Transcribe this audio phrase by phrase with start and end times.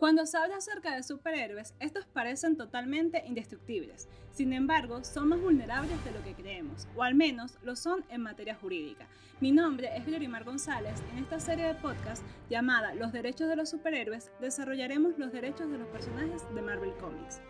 [0.00, 4.08] Cuando se habla acerca de superhéroes, estos parecen totalmente indestructibles.
[4.32, 8.22] Sin embargo, son más vulnerables de lo que creemos, o al menos lo son en
[8.22, 9.06] materia jurídica.
[9.40, 10.94] Mi nombre es Glorimar González.
[11.12, 15.76] En esta serie de podcast llamada Los derechos de los superhéroes, desarrollaremos los derechos de
[15.76, 17.42] los personajes de Marvel Comics.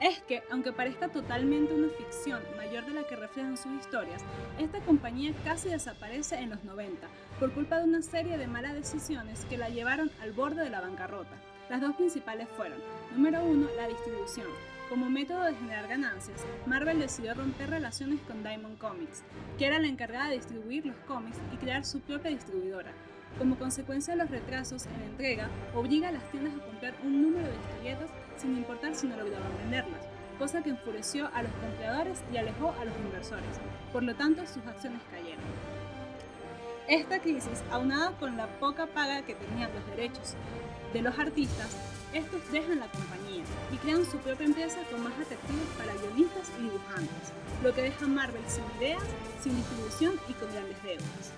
[0.00, 4.22] Es que, aunque parezca totalmente una ficción mayor de la que reflejan sus historias,
[4.58, 7.06] esta compañía casi desaparece en los 90
[7.38, 10.80] por culpa de una serie de malas decisiones que la llevaron al borde de la
[10.80, 11.36] bancarrota.
[11.68, 12.78] Las dos principales fueron,
[13.14, 14.48] número uno, la distribución.
[14.88, 19.22] Como método de generar ganancias, Marvel decidió romper relaciones con Diamond Comics,
[19.56, 22.90] que era la encargada de distribuir los cómics y crear su propia distribuidora,
[23.38, 27.46] como consecuencia de los retrasos en entrega, obliga a las tiendas a comprar un número
[27.46, 30.02] de historietas sin importar si no lograban venderlas,
[30.38, 33.60] cosa que enfureció a los compradores y alejó a los inversores.
[33.92, 35.44] Por lo tanto, sus acciones cayeron.
[36.88, 40.34] Esta crisis, aunada con la poca paga que tenían los derechos
[40.92, 41.76] de los artistas,
[42.12, 46.62] estos dejan la compañía y crean su propia empresa con más atractivos para guionistas y
[46.64, 49.02] dibujantes, lo que deja a Marvel sin ideas,
[49.40, 51.32] sin distribución y con grandes deudas.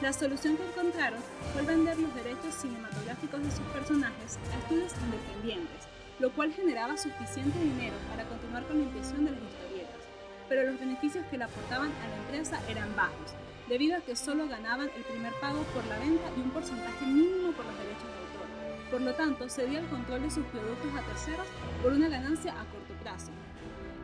[0.00, 1.20] La solución que encontraron
[1.52, 5.84] fue vender los derechos cinematográficos de sus personajes a estudios independientes,
[6.20, 10.02] lo cual generaba suficiente dinero para continuar con la impresión de las historietas.
[10.48, 13.34] Pero los beneficios que le aportaban a la empresa eran bajos,
[13.68, 17.52] debido a que solo ganaban el primer pago por la venta y un porcentaje mínimo
[17.52, 18.90] por los derechos de autor.
[18.90, 21.46] Por lo tanto, cedía el control de sus productos a terceros
[21.82, 23.30] por una ganancia a corto plazo.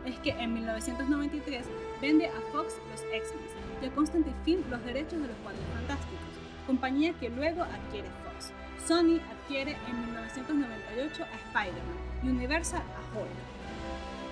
[0.07, 1.67] Es que en 1993
[2.01, 6.33] vende a Fox los X-Men y a Constantine Film los derechos de los Cuatro Fantásticos,
[6.67, 8.53] compañía que luego adquiere Fox.
[8.85, 13.29] Sony adquiere en 1998 a Spider-Man y Universal a Hulk.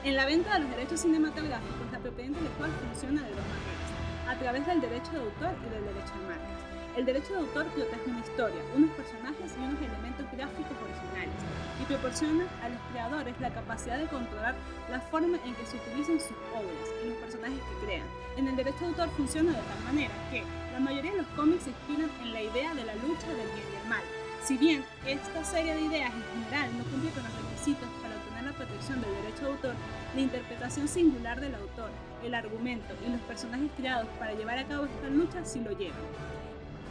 [0.04, 3.88] En la venta de los derechos cinematográficos, la propiedad intelectual funciona de dos maneras,
[4.28, 6.60] a través del derecho de autor y del derecho de marcas.
[6.96, 11.40] El derecho de autor protege una historia, unos personajes y unos elementos gráficos originales
[11.82, 14.54] y proporciona a los creadores la capacidad de controlar
[14.90, 18.06] la forma en que se utilizan sus obras y los personajes que crean.
[18.36, 21.64] En el derecho de autor funciona de tal manera que la mayoría de los cómics
[21.64, 24.04] se inspiran en la idea de la lucha del bien y el mal.
[24.44, 28.44] Si bien esta serie de ideas en general no cumple con los requisitos para obtener
[28.44, 29.74] la protección del derecho de autor,
[30.14, 31.88] la interpretación singular del autor,
[32.22, 35.96] el argumento y los personajes creados para llevar a cabo esta lucha sí lo llevan.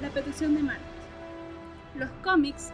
[0.01, 0.87] La protección de marcas.
[1.95, 2.71] Los cómics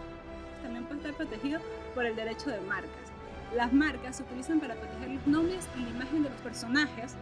[0.64, 1.62] también pueden estar protegidos
[1.94, 3.12] por el derecho de marcas.
[3.54, 7.16] Las marcas se utilizan para proteger los nombres y la imagen de los personajes.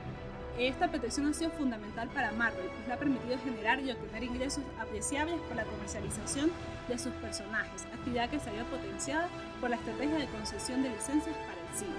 [0.57, 4.63] Esta protección ha sido fundamental para Marvel, pues le ha permitido generar y obtener ingresos
[4.79, 6.51] apreciables por la comercialización
[6.88, 9.29] de sus personajes, actividad que se había potenciada
[9.62, 11.97] por la estrategia de concesión de licencias para el cine.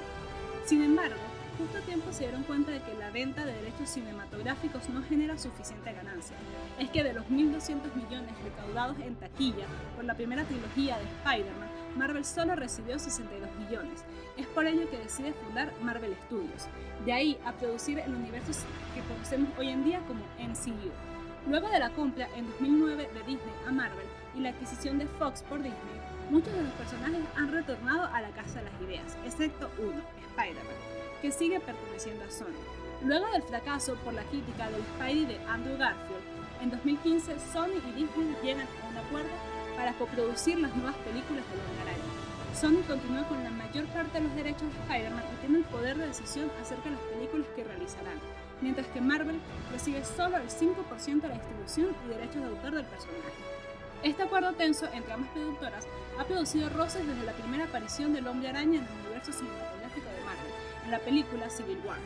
[0.64, 1.14] Sin embargo,
[2.08, 6.36] tiempo se dieron cuenta de que la venta de derechos cinematográficos no genera suficiente ganancia.
[6.78, 11.68] Es que de los 1.200 millones recaudados en taquilla por la primera trilogía de Spider-Man,
[11.96, 14.04] Marvel solo recibió 62 millones.
[14.36, 16.66] Es por ello que decide fundar Marvel Studios.
[17.04, 18.52] De ahí a producir el universo
[18.94, 20.90] que conocemos hoy en día como MCU.
[21.48, 25.42] Luego de la compra en 2009 de Disney a Marvel y la adquisición de Fox
[25.42, 29.70] por Disney, muchos de los personajes han retornado a la casa de las ideas, excepto
[29.78, 30.02] uno,
[30.36, 32.58] Spider-Man, que sigue perteneciendo a Sony.
[33.04, 36.22] Luego del fracaso por la crítica del Spidey de Andrew Garfield,
[36.60, 39.30] en 2015 Sony y Disney llegan a un acuerdo
[39.76, 41.94] para coproducir las nuevas películas de Hombre.
[42.54, 45.96] Sony continúa con la mayor parte de los derechos de Spider-Man y tiene el poder
[45.96, 48.18] de decisión acerca de las películas que realizarán,
[48.60, 49.38] mientras que Marvel
[49.70, 53.30] recibe solo el 5% de la distribución y derechos de autor del personaje.
[54.02, 55.86] Este acuerdo tenso entre ambas productoras
[56.18, 59.77] ha producido roces desde la primera aparición del Hombre Araña en el universo cinematográfico
[60.88, 61.98] la película Civil War.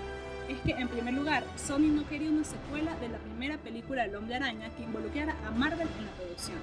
[0.49, 4.17] Es que, en primer lugar, Sony no quería una secuela de la primera película del
[4.17, 6.59] Hombre Araña que involucrara a Marvel en la producción.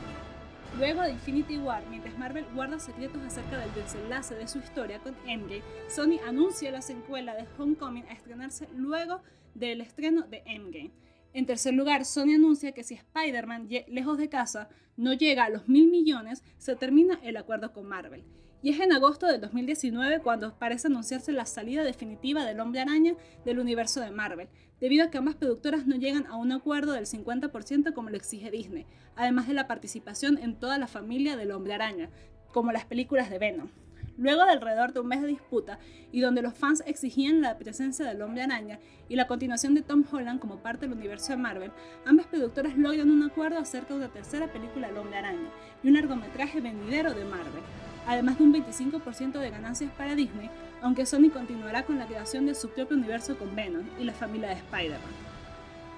[0.77, 5.15] Luego de Infinity War, mientras Marvel guarda secretos acerca del desenlace de su historia con
[5.25, 9.21] Endgame, Sony anuncia la secuela de Homecoming a estrenarse luego
[9.55, 10.91] del estreno de Endgame.
[11.33, 15.67] En tercer lugar, Sony anuncia que si Spider-Man lejos de casa no llega a los
[15.67, 18.23] mil millones, se termina el acuerdo con Marvel.
[18.61, 23.15] Y es en agosto de 2019 cuando parece anunciarse la salida definitiva del Hombre Araña
[23.45, 24.49] del universo de Marvel,
[24.81, 28.51] debido a que ambas productoras no llegan a un acuerdo del 50% como lo exige
[28.51, 28.85] Disney,
[29.15, 32.09] además de la participación en toda la familia del Hombre Araña,
[32.51, 33.69] como las películas de Venom.
[34.19, 35.79] Luego de alrededor de un mes de disputa
[36.11, 38.77] y donde los fans exigían la presencia del hombre araña
[39.07, 41.71] y la continuación de Tom Holland como parte del universo de Marvel,
[42.05, 45.47] ambas productoras logran un acuerdo acerca de una tercera película del hombre araña
[45.81, 47.63] y un largometraje venidero de Marvel,
[48.05, 50.49] además de un 25% de ganancias para Disney,
[50.81, 54.49] aunque Sony continuará con la creación de su propio universo con Venom y la familia
[54.49, 55.29] de Spider-Man.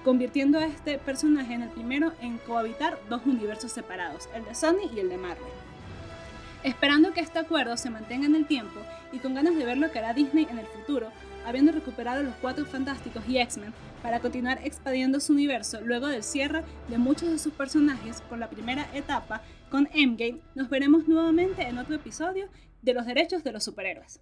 [0.04, 4.90] convirtiendo a este personaje en el primero en cohabitar dos universos separados, el de Sony
[4.94, 5.71] y el de Marvel.
[6.64, 8.78] Esperando que este acuerdo se mantenga en el tiempo
[9.10, 11.10] y con ganas de ver lo que hará Disney en el futuro,
[11.44, 16.62] habiendo recuperado los Cuatro Fantásticos y X-Men para continuar expandiendo su universo luego del cierre
[16.88, 21.78] de muchos de sus personajes con la primera etapa con Endgame, nos veremos nuevamente en
[21.78, 22.48] otro episodio
[22.80, 24.20] de los derechos de los superhéroes.